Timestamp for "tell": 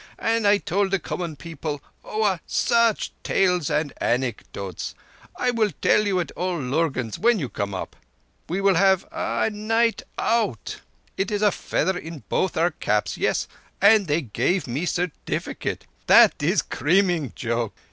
5.79-6.07